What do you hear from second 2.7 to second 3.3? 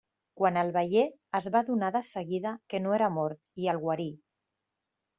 que no era